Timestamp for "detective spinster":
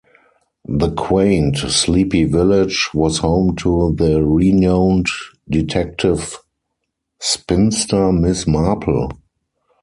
5.47-8.11